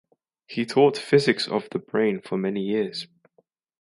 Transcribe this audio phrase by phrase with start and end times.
[0.47, 3.05] He taught "Physics of the Brain" for many years.